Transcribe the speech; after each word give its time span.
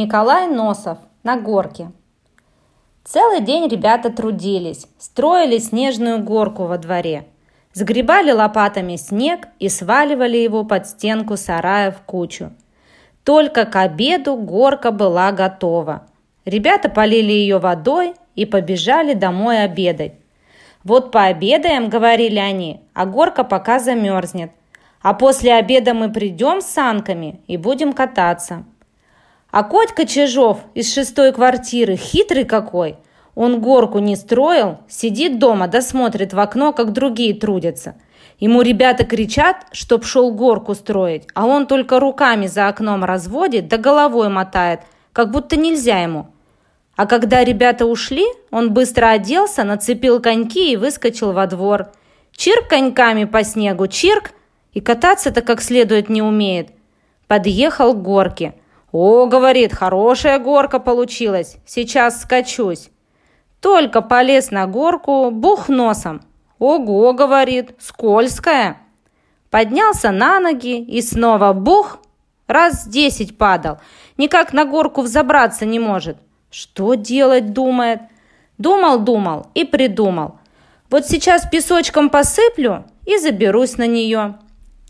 Николай 0.00 0.48
Носов 0.48 0.96
на 1.22 1.36
горке. 1.36 1.92
Целый 3.04 3.42
день 3.42 3.68
ребята 3.68 4.08
трудились, 4.08 4.86
строили 4.98 5.58
снежную 5.58 6.24
горку 6.24 6.64
во 6.64 6.78
дворе. 6.78 7.26
Сгребали 7.74 8.32
лопатами 8.32 8.96
снег 8.96 9.48
и 9.58 9.68
сваливали 9.68 10.38
его 10.38 10.64
под 10.64 10.86
стенку 10.86 11.36
сарая 11.36 11.92
в 11.92 12.00
кучу. 12.00 12.50
Только 13.24 13.66
к 13.66 13.76
обеду 13.76 14.36
горка 14.36 14.90
была 14.90 15.32
готова. 15.32 16.06
Ребята 16.46 16.88
полили 16.88 17.32
ее 17.32 17.58
водой 17.58 18.14
и 18.36 18.46
побежали 18.46 19.12
домой 19.12 19.62
обедать. 19.62 20.14
«Вот 20.82 21.12
пообедаем»,— 21.12 21.88
говорили 21.90 22.38
они,— 22.38 22.80
«а 22.94 23.04
горка 23.04 23.44
пока 23.44 23.78
замерзнет. 23.78 24.50
А 25.02 25.12
после 25.12 25.52
обеда 25.52 25.92
мы 25.92 26.10
придем 26.10 26.62
с 26.62 26.66
санками 26.68 27.42
и 27.46 27.58
будем 27.58 27.92
кататься». 27.92 28.64
А 29.50 29.64
Котька 29.64 30.06
Чижов 30.06 30.60
из 30.74 30.92
шестой 30.92 31.32
квартиры 31.32 31.96
хитрый 31.96 32.44
какой. 32.44 32.96
Он 33.34 33.60
горку 33.60 33.98
не 33.98 34.14
строил, 34.14 34.78
сидит 34.88 35.38
дома 35.38 35.66
да 35.66 35.82
смотрит 35.82 36.32
в 36.32 36.38
окно, 36.38 36.72
как 36.72 36.92
другие 36.92 37.34
трудятся. 37.34 37.96
Ему 38.38 38.62
ребята 38.62 39.04
кричат, 39.04 39.66
чтоб 39.72 40.04
шел 40.04 40.32
горку 40.32 40.74
строить, 40.74 41.26
а 41.34 41.46
он 41.46 41.66
только 41.66 42.00
руками 42.00 42.46
за 42.46 42.68
окном 42.68 43.04
разводит 43.04 43.68
да 43.68 43.76
головой 43.76 44.28
мотает, 44.28 44.80
как 45.12 45.30
будто 45.30 45.56
нельзя 45.56 45.98
ему. 46.00 46.28
А 46.96 47.06
когда 47.06 47.42
ребята 47.44 47.86
ушли, 47.86 48.26
он 48.50 48.72
быстро 48.72 49.10
оделся, 49.10 49.64
нацепил 49.64 50.20
коньки 50.20 50.72
и 50.72 50.76
выскочил 50.76 51.32
во 51.32 51.46
двор. 51.46 51.88
Чирк 52.32 52.68
коньками 52.68 53.24
по 53.24 53.42
снегу, 53.42 53.88
чирк, 53.88 54.32
и 54.74 54.80
кататься-то 54.80 55.42
как 55.42 55.60
следует 55.60 56.08
не 56.08 56.22
умеет. 56.22 56.68
Подъехал 57.26 57.94
к 57.94 58.02
горке– 58.02 58.54
«О,— 58.92 59.26
говорит,— 59.26 59.72
хорошая 59.74 60.38
горка 60.38 60.80
получилась, 60.80 61.56
сейчас 61.64 62.22
скачусь». 62.22 62.90
Только 63.60 64.00
полез 64.00 64.50
на 64.50 64.66
горку, 64.66 65.30
бух 65.30 65.68
носом. 65.68 66.22
«Ого,— 66.58 67.12
говорит,— 67.14 67.74
скользкая». 67.78 68.78
Поднялся 69.50 70.10
на 70.10 70.40
ноги 70.40 70.80
и 70.80 71.02
снова 71.02 71.52
бух, 71.52 71.98
раз 72.46 72.86
десять 72.86 73.36
падал. 73.36 73.78
Никак 74.16 74.52
на 74.52 74.64
горку 74.64 75.02
взобраться 75.02 75.66
не 75.66 75.78
может. 75.78 76.16
Что 76.50 76.94
делать, 76.94 77.52
думает. 77.52 78.00
Думал-думал 78.58 79.48
и 79.54 79.64
придумал. 79.64 80.36
Вот 80.90 81.06
сейчас 81.06 81.48
песочком 81.48 82.10
посыплю 82.10 82.84
и 83.06 83.18
заберусь 83.18 83.76
на 83.76 83.86
нее. 83.86 84.38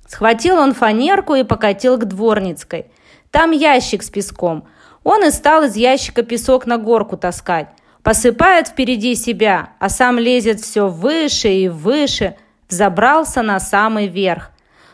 Схватил 0.06 0.58
он 0.58 0.74
фанерку 0.74 1.34
и 1.34 1.44
покатил 1.44 1.96
к 1.96 2.04
дворницкой– 2.04 2.86
там 3.30 3.52
ящик 3.52 4.02
с 4.02 4.10
песком. 4.10 4.66
Он 5.04 5.24
и 5.24 5.30
стал 5.30 5.64
из 5.64 5.76
ящика 5.76 6.22
песок 6.22 6.66
на 6.66 6.78
горку 6.78 7.16
таскать. 7.16 7.68
Посыпает 8.02 8.68
впереди 8.68 9.14
себя, 9.14 9.70
а 9.78 9.88
сам 9.88 10.18
лезет 10.18 10.60
все 10.60 10.88
выше 10.88 11.48
и 11.48 11.68
выше. 11.68 12.36
Взобрался 12.68 13.42
на 13.42 13.60
самый 13.60 14.08
верх. 14.08 14.50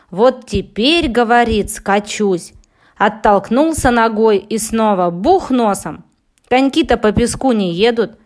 Вот 0.09 0.45
теперь, 0.45 1.07
говорит, 1.09 1.71
скачусь. 1.71 2.53
Оттолкнулся 2.97 3.91
ногой 3.91 4.37
и 4.37 4.57
снова 4.57 5.09
бух 5.09 5.49
носом. 5.49 6.03
Коньки-то 6.49 6.97
по 6.97 7.11
песку 7.11 7.51
не 7.51 7.73
едут. 7.73 8.17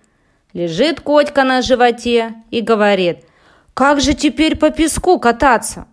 Лежит 0.54 1.02
котика 1.02 1.44
на 1.44 1.62
животе 1.62 2.36
и 2.50 2.62
говорит, 2.62 3.26
«Как 3.74 4.02
же 4.02 4.14
теперь 4.14 4.58
по 4.58 4.70
песку 4.70 5.18
кататься?» 5.20 5.88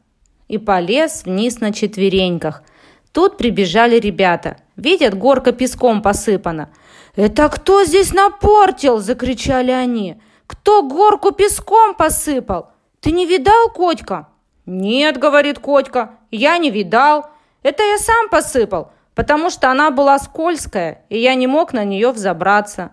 И 0.49 0.59
полез 0.59 1.25
вниз 1.25 1.61
на 1.61 1.73
четвереньках– 1.73 2.63
Тут 3.13 3.37
прибежали 3.37 3.99
ребята. 3.99 4.59
Видят, 4.77 5.15
горка 5.15 5.53
песком 5.53 6.03
посыпана. 6.03 6.71
«Это 7.17 7.49
кто 7.49 7.85
здесь 7.85 8.13
напортил?»– 8.13 8.99
закричали 9.01 9.73
они. 9.73 10.21
«Кто 10.47 10.83
горку 10.83 11.33
песком 11.33 11.95
посыпал? 11.95 12.71
Ты 13.01 13.11
не 13.11 13.27
видал, 13.27 13.71
Котька?» 13.71 14.29
«Нет»,– 14.67 15.17
говорит 15.19 15.59
Котька,– 15.59 16.19
«я 16.31 16.59
не 16.59 16.71
видал. 16.71 17.27
Это 17.63 17.83
я 17.83 17.99
сам 17.99 18.29
посыпал, 18.29 18.93
потому 19.15 19.51
что 19.51 19.71
она 19.71 19.91
была 19.91 20.19
скользкая, 20.19 21.05
и 21.09 21.19
я 21.19 21.35
не 21.35 21.47
мог 21.47 21.73
на 21.73 21.85
нее 21.85 22.13
взобраться». 22.13 22.93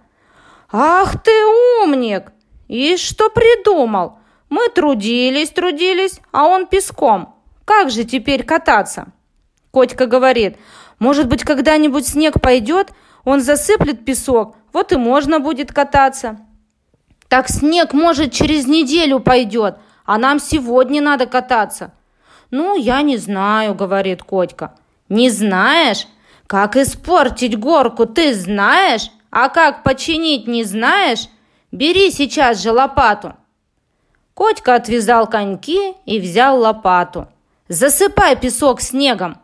«Ах 0.72 1.22
ты 1.22 1.32
умник! 1.84 2.32
И 2.68 2.98
что 2.98 3.30
придумал? 3.30 4.18
Мы 4.50 4.70
трудились, 4.70 5.52
трудились, 5.52 6.20
а 6.32 6.48
он 6.48 6.66
песком. 6.66 7.36
Как 7.64 7.92
же 7.92 8.06
теперь 8.06 8.44
кататься?» 8.44 9.12
Котька 9.76 10.06
говорит, 10.06 10.56
может 11.00 11.28
быть, 11.28 11.44
когда-нибудь 11.44 12.08
снег 12.08 12.40
пойдет, 12.40 12.94
он 13.26 13.42
засыплет 13.42 14.06
песок, 14.06 14.56
вот 14.72 14.94
и 14.94 14.96
можно 14.96 15.42
будет 15.42 15.74
кататься. 15.74 16.40
Так 17.28 17.50
снег, 17.50 17.92
может, 17.92 18.32
через 18.32 18.68
неделю 18.68 19.20
пойдет, 19.20 19.76
а 20.06 20.18
нам 20.18 20.40
сегодня 20.40 21.02
надо 21.02 21.26
кататься. 21.26 21.92
Ну, 22.52 22.78
я 22.78 23.02
не 23.02 23.18
знаю, 23.18 23.76
говорит 23.76 24.24
Котька. 24.24 24.76
Не 25.10 25.30
знаешь? 25.30 26.08
Как 26.48 26.78
испортить 26.78 27.60
горку, 27.60 28.06
ты 28.06 28.34
знаешь? 28.34 29.12
А 29.30 29.50
как 29.50 29.84
починить 29.84 30.48
не 30.48 30.64
знаешь? 30.64 31.28
Бери 31.74 32.12
сейчас 32.12 32.64
же 32.64 32.72
лопату. 32.72 33.34
Котька 34.36 34.76
отвязал 34.76 35.28
коньки 35.28 35.96
и 36.06 36.22
взял 36.22 36.62
лопату. 36.62 37.28
Засыпай 37.68 38.38
песок 38.38 38.80
снегом. 38.80 39.36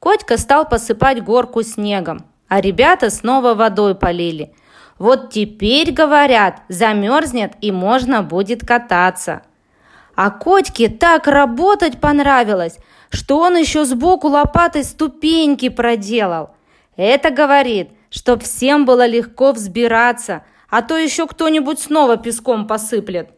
Котька 0.00 0.36
стал 0.36 0.68
посыпать 0.68 1.22
горку 1.22 1.62
снегом, 1.62 2.26
а 2.48 2.60
ребята 2.60 3.10
снова 3.10 3.54
водой 3.54 3.94
полили. 3.94 4.52
Вот 4.98 5.30
теперь, 5.30 5.92
говорят, 5.92 6.62
замерзнет 6.68 7.52
и 7.60 7.70
можно 7.70 8.22
будет 8.22 8.66
кататься. 8.66 9.42
А 10.14 10.30
Котьке 10.30 10.88
так 10.88 11.26
работать 11.26 12.00
понравилось, 12.00 12.78
что 13.10 13.38
он 13.38 13.56
еще 13.56 13.84
сбоку 13.84 14.28
лопатой 14.28 14.84
ступеньки 14.84 15.68
проделал. 15.68 16.50
Это 16.96 17.30
говорит, 17.30 17.90
чтоб 18.10 18.42
всем 18.42 18.86
было 18.86 19.06
легко 19.06 19.52
взбираться, 19.52 20.42
а 20.70 20.80
то 20.80 20.96
еще 20.96 21.26
кто-нибудь 21.26 21.78
снова 21.78 22.16
песком 22.16 22.66
посыплет. 22.66 23.30